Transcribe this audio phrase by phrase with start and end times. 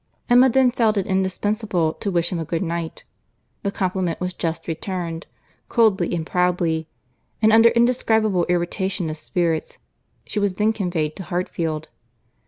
[0.31, 3.03] —Emma then felt it indispensable to wish him a good night.
[3.61, 5.27] The compliment was just returned,
[5.69, 6.87] coldly and proudly;
[7.39, 9.77] and, under indescribable irritation of spirits,
[10.25, 11.87] she was then conveyed to Hartfield.